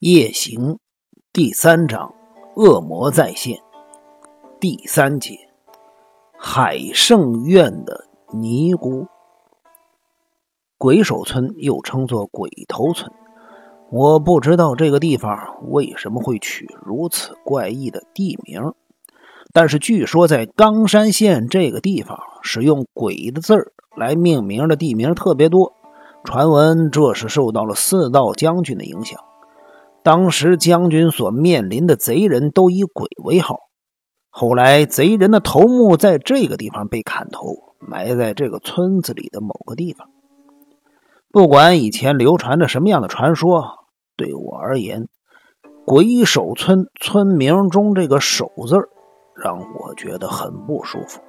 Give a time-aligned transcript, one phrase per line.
[0.00, 0.78] 夜行
[1.32, 2.12] 第三章，
[2.54, 3.58] 恶魔再现
[4.60, 5.38] 第三节，
[6.38, 8.04] 海圣院的
[8.34, 9.06] 尼姑。
[10.76, 13.10] 鬼手村又称作鬼头村，
[13.90, 15.34] 我不知道这个地方
[15.70, 18.74] 为什么会取如此怪异的地名，
[19.54, 25.72] 但是据说在冈山县这个地方，使用“鬼”的字儿来命名的地名特别多。
[26.22, 29.18] 传闻这是受到了四道将军的影响。
[30.06, 33.58] 当时将军所面临的贼人都以鬼为号，
[34.30, 40.08] 后来贼人的头目在这个地方被砍头，埋在这个村子里的某个地方。
[41.32, 43.64] 不管以前流传着什么样的传说，
[44.16, 45.08] 对我而言，
[45.84, 48.76] 鬼守村村名中这个“守”字
[49.34, 51.20] 让我觉得很不舒服。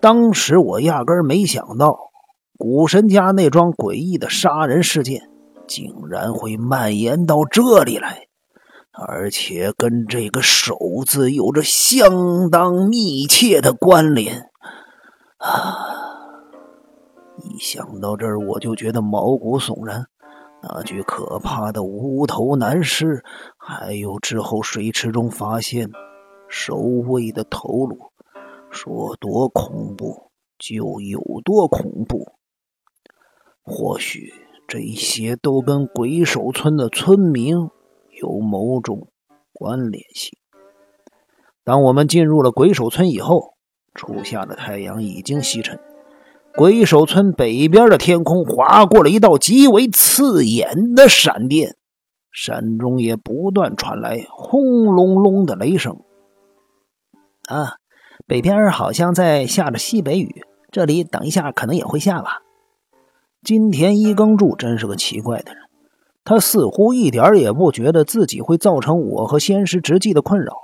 [0.00, 1.96] 当时我压根没想到，
[2.58, 5.30] 古神家那桩诡异的杀人事件。
[5.68, 8.26] 竟然会蔓延到这里来，
[8.90, 10.76] 而且跟这个“手”
[11.06, 14.50] 字有着相当密切的关联
[15.36, 15.76] 啊！
[17.44, 20.06] 一想到这儿，我就觉得毛骨悚然。
[20.62, 23.22] 那具可怕的“无头男尸”，
[23.56, 25.90] 还有之后水池中发现
[26.48, 27.96] 守卫的头颅，
[28.70, 32.32] 说多恐怖就有多恐怖。
[33.62, 34.32] 或许。
[34.68, 37.56] 这些都跟鬼手村的村民
[38.20, 39.08] 有某种
[39.54, 40.38] 关联性。
[41.64, 43.54] 当我们进入了鬼手村以后，
[43.94, 45.80] 初夏的太阳已经西沉，
[46.54, 51.74] 鬼手村北边的天空划过了一道极为刺眼的闪电，
[52.30, 55.96] 山中也不断传来轰隆隆的雷声。
[57.48, 57.76] 啊，
[58.26, 62.42] 北边好像在下着西北雨，这里等一下可能也会下吧。
[63.44, 65.62] 金田一耕助真是个奇怪的人，
[66.24, 70.54] 他似乎一点也不觉得自己会造成我和仙师直纪的困扰。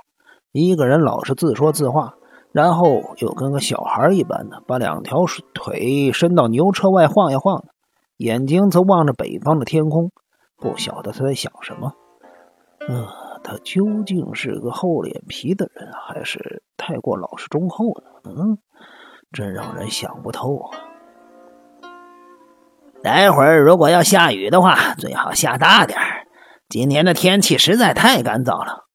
[0.51, 2.15] 一个人老是自说自话，
[2.51, 7.69] 然后又跟个小孩一般的把两条腿伸到牛车外晃呀晃的，
[8.17, 10.11] 眼睛则望着北方的天空，
[10.57, 11.93] 不晓得他在想什么。
[12.87, 13.07] 呃，
[13.43, 17.87] 他究竟是个厚脸皮的人，还是太过老实忠厚
[18.23, 18.31] 呢？
[18.37, 18.57] 嗯，
[19.31, 20.77] 真让人想不透啊。
[23.05, 26.25] 待会儿如果要下雨的话，最好下大点儿。
[26.67, 28.85] 今天的天气实在太干燥了。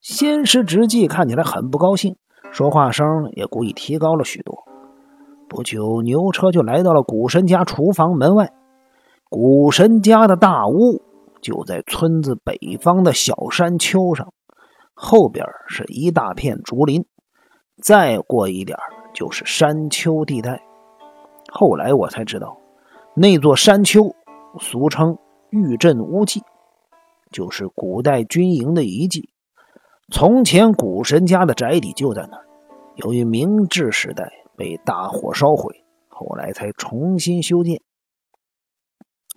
[0.00, 2.16] 仙师直纪看起来很不高兴，
[2.50, 4.64] 说话声也故意提高了许多。
[5.50, 8.50] 不久，牛车就来到了古神家厨房门外。
[9.28, 11.02] 古神家的大屋
[11.42, 14.32] 就在村子北方的小山丘上，
[14.94, 17.04] 后边是一大片竹林，
[17.82, 18.78] 再过一点
[19.12, 20.62] 就是山丘地带。
[21.52, 22.56] 后来我才知道。
[23.20, 24.14] 那座山丘，
[24.60, 25.18] 俗称
[25.50, 26.40] 玉镇乌记，
[27.32, 29.30] 就是古代军营的遗迹。
[30.12, 32.44] 从前古神家的宅邸就在那儿，
[32.94, 37.80] 由于明治时代被大火烧毁，后来才重新修建。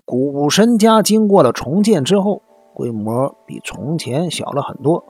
[0.05, 2.43] 古神家经过了重建之后，
[2.75, 5.03] 规模比从前小了很多。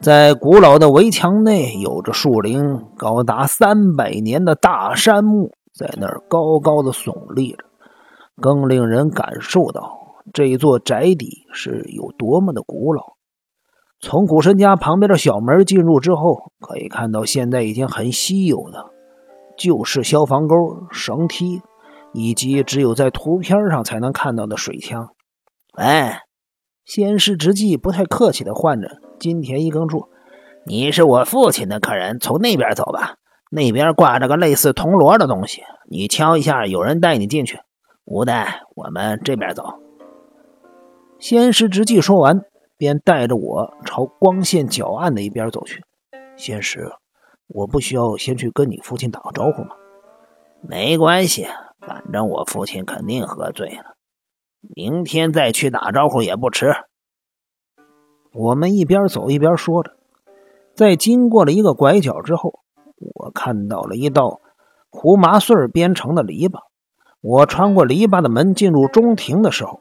[0.00, 5.50] 在古老的围墙内，有着树龄高达三百年的大杉木。
[5.74, 7.64] 在那儿高高的耸立着，
[8.40, 13.14] 更令人感受到这座宅邸是有多么的古老。
[14.00, 18.86] 从古神家旁边的小门进入之后，可以看到现在已经很稀有的
[19.58, 20.56] 旧式消防沟、
[20.90, 21.60] 绳梯，
[22.14, 25.08] 以及只有在图片上才能看到的水枪。
[25.74, 26.22] 哎，
[26.86, 28.88] 仙师直纪不太客气的唤着
[29.18, 30.08] 金田一耕助
[30.66, 33.16] ：“你是我父亲的客人，从那边走吧。”
[33.52, 37.58] 那边挂着个类似铜锣的东西，你敲一下，有人带你进去。
[38.04, 39.64] 无带，我们这边走。
[41.18, 42.42] 仙师直纪说完，
[42.76, 45.82] 便带着我朝光线较暗的一边走去。
[46.36, 46.92] 仙师，
[47.48, 49.74] 我不需要先去跟你父亲打个招呼吗？
[50.62, 51.48] 没关系，
[51.80, 53.96] 反正我父亲肯定喝醉了，
[54.76, 56.72] 明天再去打招呼也不迟。
[58.32, 59.96] 我们一边走一边说着，
[60.76, 62.60] 在经过了一个拐角之后。
[63.14, 64.40] 我看到了一道
[64.90, 66.60] 胡麻穗编成的篱笆。
[67.22, 69.80] 我穿过篱笆的门进入中庭的时候，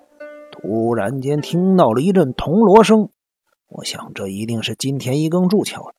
[0.52, 3.10] 突然间听到了一阵铜锣声。
[3.68, 5.94] 我想这一定是金田一耕助敲的，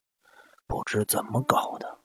[0.67, 1.97] 不知怎么搞的。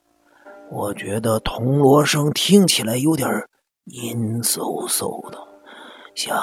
[0.71, 3.47] 我觉得铜锣声听起来有点
[3.83, 5.37] 阴飕飕的，
[6.15, 6.37] 像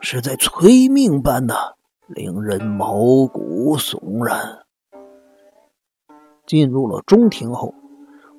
[0.00, 1.76] 是在催命般的，
[2.06, 4.66] 令人毛骨悚然。
[6.46, 7.74] 进入了中庭后。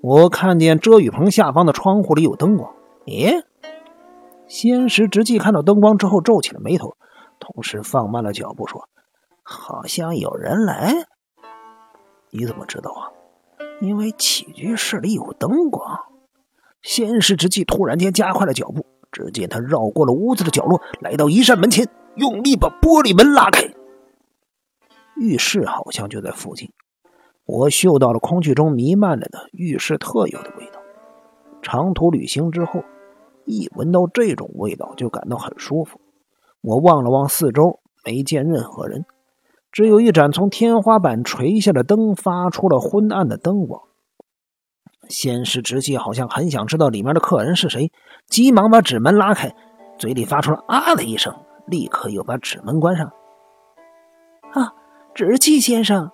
[0.01, 2.73] 我看见遮雨棚下方的窗户里有灯光。
[3.05, 3.43] 咦，
[4.47, 6.95] 仙石直纪看到灯光之后皱起了眉头，
[7.39, 8.87] 同时放慢了脚步说
[9.43, 10.93] ：“好像有人来。”
[12.31, 13.11] 你怎么知道啊？
[13.81, 15.99] 因为起居室里有灯光。
[16.81, 21.85] 先是之际突然间加快了脚步，只见他绕过了屋子的角落，来到一扇门前，
[22.15, 23.63] 用力把玻璃门拉开。
[25.17, 26.71] 浴室好像就在附近，
[27.51, 30.79] 我嗅到了空气中弥漫着的浴室特有的味道。
[31.63, 32.83] 长途旅行之后，
[33.43, 35.99] 一闻到这种味道就感到很舒服。
[36.61, 39.03] 我望了望四周，没见任何人，
[39.71, 43.81] 只有一盏从天花板垂下的灯发出了昏暗的灯光。
[45.07, 47.91] 先是直气好像很想知道里面的客人是谁，
[48.27, 49.55] 急忙把纸门拉开，
[49.97, 51.33] 嘴里发出了啊的一声，
[51.65, 53.07] 立刻又把纸门关上。
[54.51, 54.75] 啊，
[55.15, 56.11] 直气先生！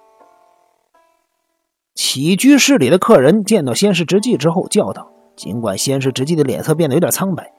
[2.15, 7.51] 起居室里的客人见到先是直纪之后叫道：“尽管先是直纪的脸色变得有点苍白，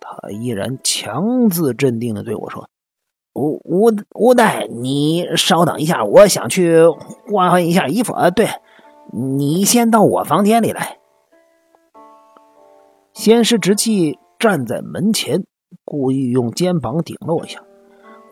[0.00, 2.68] 他依然强自镇定的对我说
[3.32, 6.80] ：‘吴吴吴代，你稍等一下，我想去
[7.32, 8.48] 换换一下衣服。’啊，对。”
[9.14, 10.98] 你先到我房间里来。
[13.12, 15.44] 先是直气站在门前，
[15.84, 17.62] 故意用肩膀顶了我一下。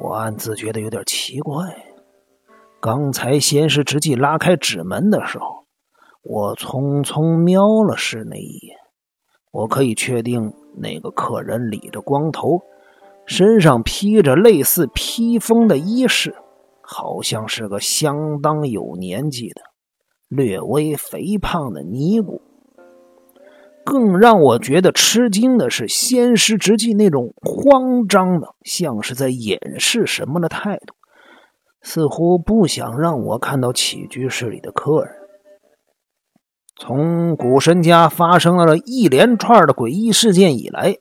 [0.01, 1.94] 我暗自觉得有点奇怪。
[2.85, 5.65] 刚才先是直气拉开纸门的时候，
[6.23, 8.77] 我匆匆瞄了室内一眼。
[9.51, 12.61] 我可以确定，那个客人理着光头，
[13.25, 16.35] 身上披着类似披风的衣饰，
[16.83, 19.63] 好像是个相当有年纪的。
[20.29, 22.43] 略微肥胖的尼姑。
[23.83, 30.95] 更让我觉得吃惊的是，先师直纪那种慌张的，像是在掩饰什么的态度，
[31.85, 35.15] 似乎不想让我看到起居室里的客人。
[36.77, 40.97] 从古神家发生了一连串的诡异事件以来，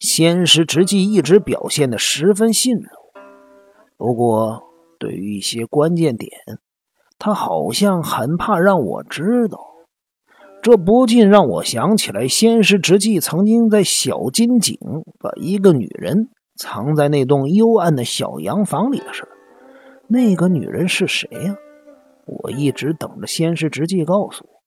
[0.00, 2.88] 先师直纪一直表现的十分信任。
[3.96, 4.64] 不过，
[4.98, 6.32] 对于一些关键点，
[7.18, 9.60] 他好像很怕让我知道，
[10.62, 14.78] 这不禁让我想起来，先是直纪曾经在小金井
[15.20, 19.28] 把一个女人藏在那栋幽暗的小洋房里的事
[20.08, 21.54] 那个女人是谁呀？
[22.24, 24.62] 我一直等着仙师直纪告诉我，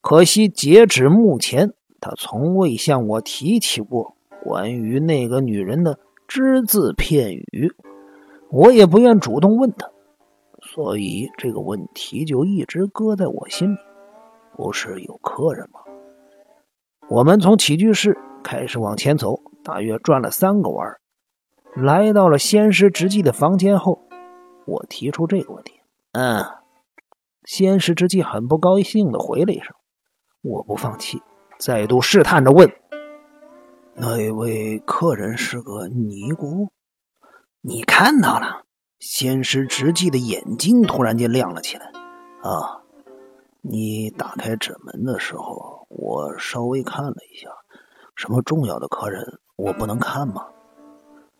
[0.00, 7.72] 可惜截止目前，他从未向我提起过关于那个女人的只字片语。
[8.50, 9.90] 我也不愿主动问他。
[10.60, 13.78] 所以这个问题就一直搁在我心里。
[14.56, 15.80] 不是有客人吗？
[17.08, 20.96] 我们从起居室开始往前走，大约转了三个弯，
[21.74, 24.05] 来到了仙师直纪的房间后，
[24.66, 25.80] 我提出这个问题。
[26.12, 26.44] 嗯，
[27.44, 29.74] 先师直纪很不高兴的回了一声。
[30.42, 31.22] 我不放弃，
[31.58, 32.70] 再度试探着问
[33.94, 36.68] ：“那位客人是个尼姑？
[37.60, 38.64] 你看到了？”
[38.98, 41.86] 先师直纪的眼睛突然间亮了起来。
[42.42, 42.82] 啊，
[43.60, 47.50] 你打开纸门的时候，我稍微看了一下，
[48.14, 50.46] 什么重要的客人我不能看吗？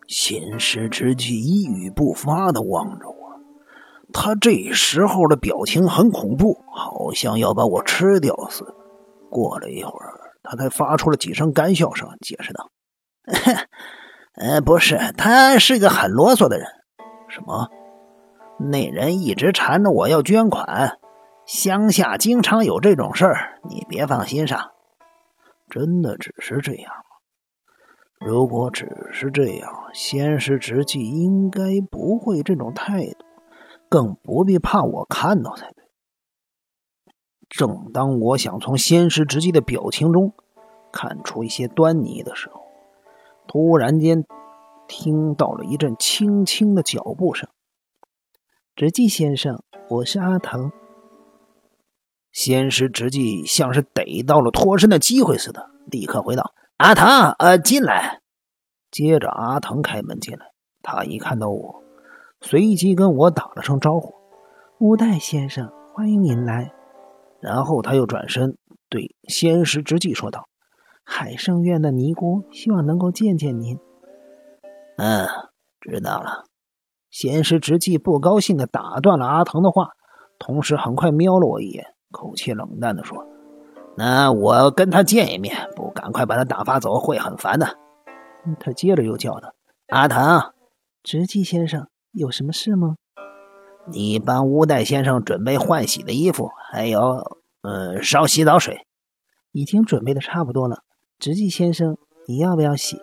[0.07, 3.16] 先师直纪一语不发的望着我，
[4.13, 8.75] 他这时候的表情很恐怖，好像要把我吃掉似的。
[9.31, 12.71] 过了一会儿，他才发出了几声干笑声，解释道
[14.41, 16.67] ：“呃，不是，他是个很啰嗦的人。”
[17.29, 17.69] 什么？
[18.59, 20.99] 那人一直缠着我要捐款，
[21.45, 24.71] 乡下经常有这种事儿，你别放心上。
[25.69, 28.27] 真的只是这样吗？
[28.27, 33.26] 如果只是这样，仙师直纪应该不会这种态度，
[33.89, 35.85] 更不必怕我看到才对。
[37.49, 40.35] 正当我想从先是直纪的表情中
[40.93, 42.63] 看出一些端倪的时候，
[43.47, 44.25] 突然间。
[44.89, 47.49] 听到了一阵轻轻的脚步声，
[48.77, 50.71] 直纪先生，我是阿腾。
[52.31, 58.21] 先是直纪像是逮到了脱身的机会似的，立刻回道：“阿腾，呃，进来。”
[58.93, 60.53] 接着阿腾开门进来，
[60.83, 61.83] 他一看到我，
[62.41, 64.15] 随即跟我打了声招呼
[64.79, 66.73] ：“乌代先生，欢迎您来。”
[67.41, 68.57] 然后他又转身
[68.89, 70.49] 对先是直纪说道
[71.05, 73.79] ：“海圣院的尼姑希望能够见见您。”
[74.99, 75.27] 嗯，
[75.81, 76.45] 知道了。
[77.11, 79.91] 先是直纪不高兴的打断了阿腾的话，
[80.39, 83.27] 同时很快瞄了我一眼，口气冷淡的说
[83.97, 87.67] ：“那我跟他见一面，不赶快把他打发走，会很烦的。”
[88.61, 89.55] 他接着又叫道
[89.89, 90.53] ：“阿腾，
[91.03, 92.97] 直纪先生，有什么事吗？
[93.93, 98.87] 你帮乌代先生准备换洗的衣服，还有，呃，烧洗澡水，
[99.53, 100.83] 已经准备的差不多了。
[101.19, 103.03] 直纪先生，你要不要洗？”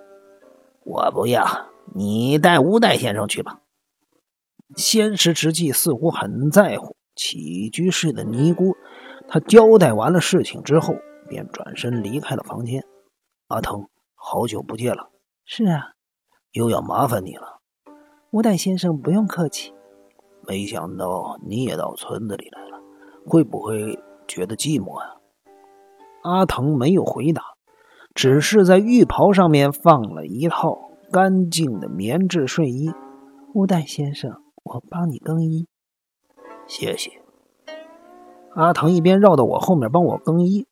[0.83, 1.45] 我不要。
[1.93, 3.59] 你带乌代先生去吧。
[4.75, 8.75] 仙石直纪似乎很在乎起居室的尼姑，
[9.27, 10.95] 他交代完了事情之后，
[11.29, 12.83] 便转身离开了房间。
[13.47, 15.11] 阿腾，好久不见了。
[15.45, 15.91] 是啊，
[16.51, 17.61] 又要麻烦你了。
[18.33, 19.73] 乌代先生不用客气。
[20.47, 22.81] 没想到你也到村子里来了，
[23.25, 23.97] 会不会
[24.27, 25.21] 觉得寂寞啊？
[26.23, 27.43] 阿腾没有回答，
[28.13, 32.91] 只是在浴袍上面放了一套干净的棉质睡衣。
[33.53, 34.41] 乌代先生。
[34.65, 35.67] 我帮你更衣，
[36.65, 37.21] 谢谢。
[38.55, 40.67] 阿腾一边绕到我后面帮我更衣，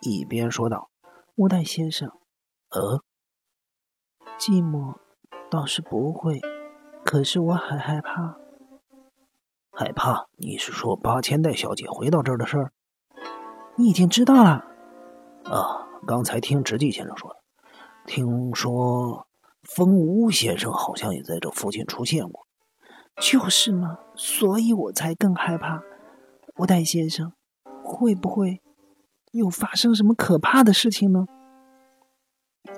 [0.00, 0.90] 一边说道
[1.34, 2.08] ：“乌代先生，
[2.70, 3.02] 呃，
[4.38, 4.94] 寂寞
[5.50, 6.40] 倒是不会，
[7.12, 8.38] 可是我很害怕。
[9.70, 10.28] 害怕？
[10.38, 12.72] 你是说八千代小姐回到这儿的事儿？
[13.76, 14.64] 你已经知道了？
[15.44, 17.36] 啊，刚才听直纪先生说的，
[18.06, 19.26] 听说
[19.62, 22.46] 风屋先生好像也在这附近出现过。”
[23.20, 25.82] 就是嘛，所以我才更害怕。
[26.56, 27.34] 吴代先生，
[27.84, 28.62] 会不会
[29.32, 31.26] 又发生什么可怕的事情呢？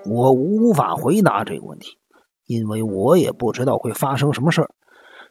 [0.04, 1.98] 我无法回答这个问题，
[2.46, 4.70] 因为我也不知道会发生什么事儿。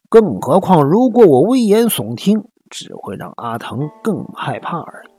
[0.10, 5.14] 更何况，如果我危言耸听，只会让阿腾更害怕而已。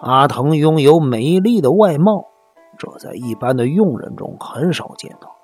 [0.00, 2.24] 阿腾拥有美丽的外貌，
[2.78, 5.36] 这在一般的佣人中很少见到。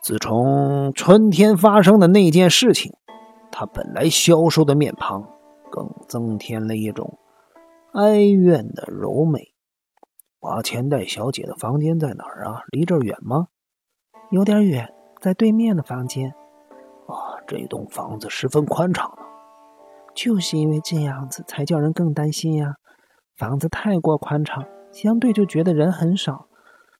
[0.00, 2.92] 自从春天发生的那件事情，
[3.50, 5.28] 他本来消瘦的面庞
[5.70, 7.18] 更增添了一种
[7.92, 9.48] 哀怨的柔美。
[10.40, 12.62] 八千代小姐的房间在哪儿啊？
[12.70, 13.48] 离这儿远吗？
[14.30, 16.30] 有点远，在对面的房间。
[17.06, 19.22] 啊，这栋房子十分宽敞呢。
[20.14, 22.74] 就是因为这样子，才叫人更担心呀。
[23.36, 26.48] 房子太过宽敞，相对就觉得人很少。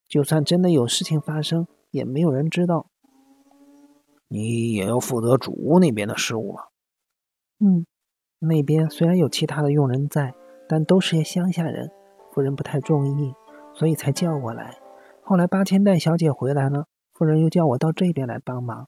[0.06, 2.86] 就算真的有事情发生，也没有人知道。
[4.28, 6.62] 你也要负责主屋那边的事务吗？
[7.60, 7.86] 嗯，
[8.38, 10.34] 那边虽然有其他的佣人在，
[10.68, 11.90] 但都是些乡下人，
[12.32, 13.34] 夫人不太中意，
[13.74, 14.78] 所以才叫我来。
[15.22, 16.86] 后来八千代小姐回来了，
[17.18, 18.86] 夫人又叫我到这边来帮忙。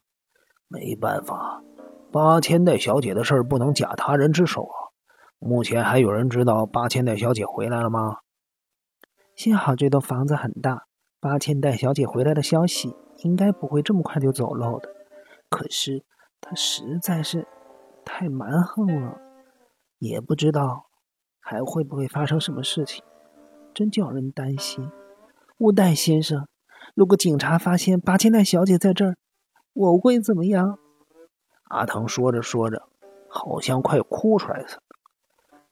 [0.68, 1.64] 没办法，
[2.12, 4.94] 八千代小姐的事儿不能假他人之手啊。
[5.40, 8.18] 目前还有人知道八千代小姐回来了吗？
[9.34, 10.84] 幸好这栋房子很大，
[11.18, 12.94] 八千代小姐回来的消息
[13.24, 14.88] 应该不会这么快就走漏的。
[15.48, 16.04] 可是
[16.40, 17.48] 她实在是
[18.04, 19.18] 太蛮横了，
[19.98, 20.86] 也不知道
[21.40, 23.02] 还会不会发生什么事情，
[23.74, 24.88] 真叫人担心。
[25.58, 26.46] 乌代先生，
[26.94, 29.16] 如果警察发现八千代小姐在这儿，
[29.72, 30.78] 我会怎么样？
[31.68, 32.88] 阿藤说着说着，
[33.28, 34.82] 好像快哭出来似的。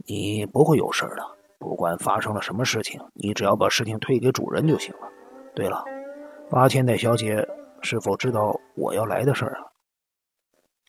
[0.06, 5.08] 你不会有事的，不管发生了什么事情，你只要把事情推给主人就行了。
[5.54, 5.84] 对了，
[6.48, 7.46] 八千代小姐
[7.82, 9.72] 是否知道我要来的事儿啊？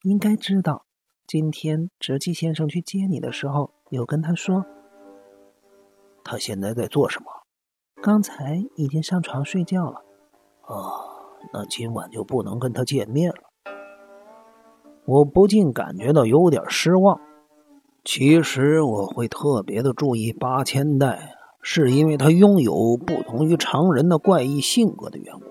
[0.04, 0.86] 应该知道，
[1.26, 4.66] 今天直纪先生去接你的时候，有跟他说。
[6.24, 7.26] 他现在在做什么？
[8.02, 10.04] 刚才已经上床睡觉了。
[10.70, 11.02] 啊，
[11.52, 13.74] 那今晚就不能跟他见面了。
[15.06, 17.20] 我不禁感觉到有点失望。
[18.06, 25.46] 其实我会特别的注意八千代，是因为他拥有不同于常人的怪异性格的缘故。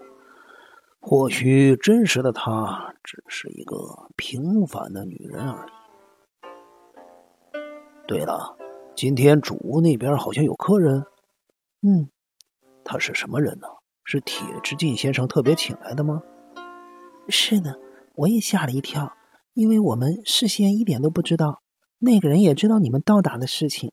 [1.00, 3.76] 或许真实的她只是一个
[4.14, 5.70] 平凡的女人而已。
[8.06, 8.56] 对了，
[8.94, 11.04] 今天主屋那边好像有客人。
[11.82, 12.08] 嗯，
[12.84, 13.66] 他是什么人呢？
[14.10, 16.22] 是铁之进先生特别请来的吗？
[17.28, 17.78] 是的，
[18.14, 19.12] 我也吓了一跳，
[19.52, 21.60] 因为我们事先一点都不知道。
[21.98, 23.92] 那个人也知道你们到达的事情。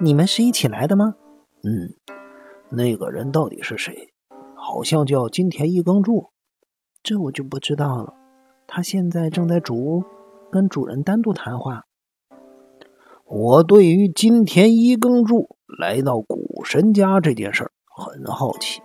[0.00, 1.14] 你们是一起来的吗？
[1.62, 1.94] 嗯，
[2.72, 4.12] 那个人到底是谁？
[4.56, 6.32] 好像叫金田一耕助。
[7.00, 8.14] 这我就不知道了。
[8.66, 10.02] 他现在正在主屋
[10.50, 11.84] 跟主人单独谈话。
[13.26, 18.82] 我对于金田一耕助来到古神家这件事很好奇。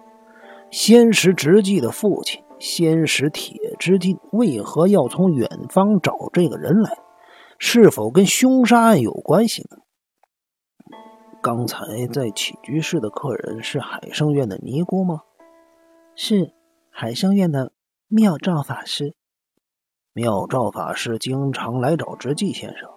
[0.71, 6.97] 仙石直纪的父亲仙石铁之进为何要从远方找这个人来？
[7.57, 9.77] 是否跟凶杀案有关系呢？
[11.41, 15.21] 刚才在起居室的客人是海圣院的尼姑吗？
[16.15, 16.53] 是
[16.89, 17.71] 海圣院的。
[18.09, 19.17] 妙照法师，
[20.13, 22.89] 妙照法师经常来找直纪先生。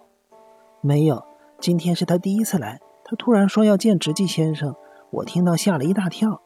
[0.79, 1.25] 没有，
[1.59, 2.79] 今天是他第一次来。
[3.03, 4.73] 他突然说要见直纪先生，
[5.11, 6.41] 我听到吓了一大跳。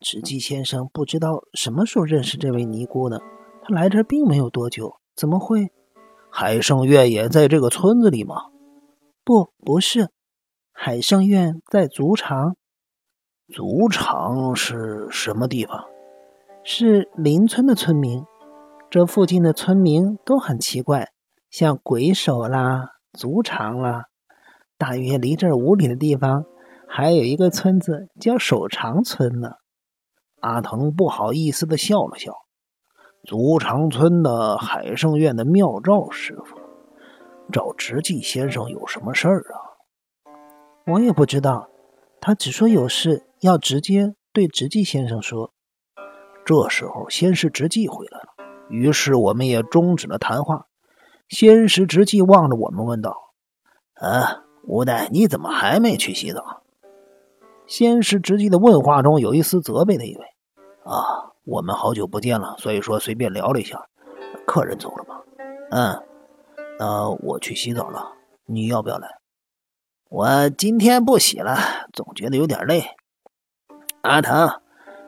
[0.00, 3.20] 直纪先生不知道什么时候认识这位尼姑的。
[3.62, 5.72] 他来这并没有多久，怎么会？
[6.30, 8.36] 海圣院也在这个村子里吗？
[9.24, 10.10] 不，不是。
[10.72, 12.56] 海圣院在足场。
[13.48, 15.84] 足场是什么地方？
[16.62, 18.24] 是邻村的村民，
[18.90, 21.10] 这附近的村民都很奇怪，
[21.48, 24.06] 像鬼手啦、族长啦。
[24.76, 26.44] 大约离这五里的地方，
[26.86, 29.52] 还有一个村子叫手长村呢。
[30.40, 32.32] 阿腾不好意思的笑了笑。
[33.24, 36.56] 族长村的海圣院的妙照师傅，
[37.52, 39.58] 找直纪先生有什么事儿啊？
[40.86, 41.68] 我也不知道，
[42.20, 45.52] 他只说有事要直接对直纪先生说。
[46.44, 48.26] 这时候，仙师直纪回来了。
[48.68, 50.66] 于是我们也终止了谈话。
[51.28, 53.16] 仙师直纪望着我们问道
[53.98, 56.62] ：“啊，吴代，你怎么还没去洗澡？”
[57.66, 60.24] 仙师直纪的问话中有一丝责备的意味。
[60.84, 63.86] 啊，我们好久不见了，所以说随便聊了一下。
[64.46, 65.20] 客人走了吗？
[65.70, 66.02] 嗯，
[66.78, 68.12] 那我去洗澡了。
[68.44, 69.08] 你要不要来？
[70.08, 71.56] 我今天不洗了，
[71.92, 72.84] 总觉得有点累。
[74.02, 74.48] 阿腾，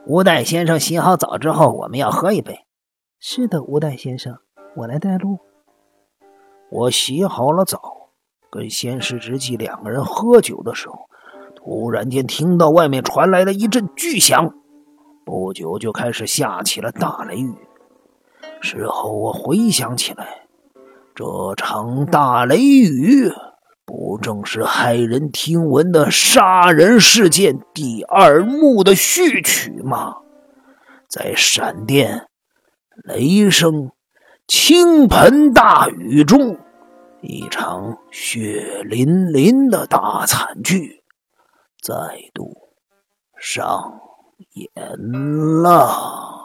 [0.07, 2.67] 吴代先生洗好澡之后，我们要喝一杯。
[3.21, 4.37] 是的，吴代先生，
[4.75, 5.39] 我来带路。
[6.71, 8.11] 我洗好了澡，
[8.51, 11.09] 跟仙师直纪两个人喝酒的时候，
[11.71, 14.55] 突然间听到外面传来了一阵巨响，
[15.27, 17.55] 不久就开始下起了大雷雨。
[18.63, 20.47] 事后我回想起来，
[21.15, 23.31] 这场大雷雨
[23.85, 30.17] 不正是骇人听闻的杀人事件第二幕的序曲吗？
[31.07, 32.29] 在闪电。
[33.05, 33.91] 雷声、
[34.47, 36.57] 倾盆大雨中，
[37.21, 40.98] 一场血淋淋的大惨剧
[41.83, 41.95] 再
[42.35, 42.53] 度
[43.39, 44.01] 上
[44.55, 44.71] 演
[45.63, 46.38] 了。